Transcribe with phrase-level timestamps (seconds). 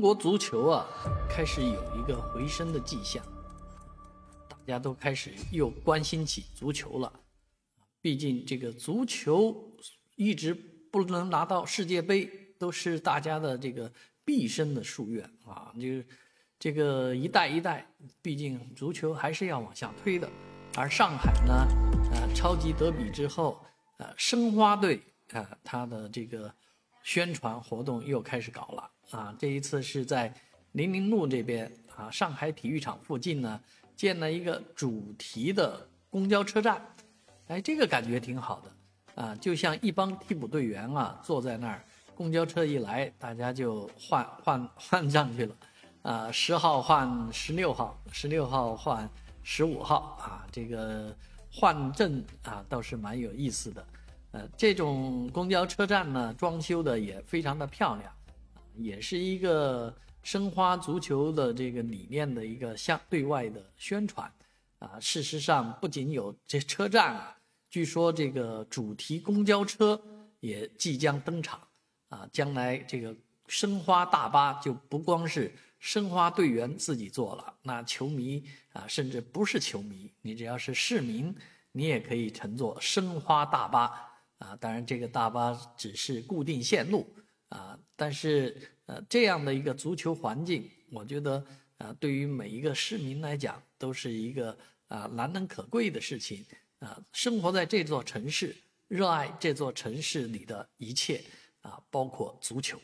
[0.00, 0.88] 中国足球啊，
[1.28, 3.22] 开始有一个回升的迹象，
[4.48, 7.12] 大家都开始又关心起足球了。
[8.00, 9.54] 毕竟这个足球
[10.16, 10.54] 一直
[10.90, 13.92] 不能拿到世界杯，都是大家的这个
[14.24, 15.70] 毕生的夙愿啊。
[15.78, 16.04] 这个
[16.58, 17.86] 这个一代一代，
[18.22, 20.26] 毕竟足球还是要往下推的。
[20.78, 21.68] 而上海呢，
[22.14, 23.62] 呃，超级德比之后，
[23.98, 25.02] 呃，申花队
[25.34, 26.54] 啊，他的这个
[27.02, 28.90] 宣传活动又开始搞了。
[29.10, 30.32] 啊，这一次是在
[30.72, 33.60] 零陵路这边啊，上海体育场附近呢，
[33.96, 36.80] 建了一个主题的公交车站，
[37.48, 38.70] 哎，这个感觉挺好的。
[39.16, 45.56] 啊，就像一帮替补队员啊坐在那儿，公交车一来，大家就换换换上去了，
[46.02, 49.10] 啊，十号换十六号，十六号换
[49.42, 51.14] 十五号啊，这个
[51.50, 53.84] 换阵啊倒是蛮有意思的，
[54.32, 58.12] 呃，这种公交车站呢，装修的也非常的漂亮。
[58.76, 64.32] 也是一个申花足球的这个理念的一个向对外的宣传，
[64.78, 67.36] 啊，事实上不仅有这车站啊，
[67.68, 70.00] 据说这个主题公交车
[70.38, 71.60] 也即将登场，
[72.08, 73.14] 啊，将来这个
[73.48, 81.34] 申花大巴就不光是申花队员自己坐了，那球迷啊，甚至不是球迷，你只要是市民，
[81.72, 84.09] 你也可以乘坐申花大巴，
[84.40, 87.08] 啊，当然这个大巴只是固定线路。
[87.50, 91.44] 啊，但是呃，这样的一个足球环境，我觉得
[91.78, 96.46] 啊，对于每一个市民来讲，都是一个啊难能可贵的事情
[96.78, 97.02] 啊。
[97.12, 98.54] 生活在这座城市，
[98.86, 101.24] 热爱这座城市里的一切
[101.62, 102.80] 啊，包括足球。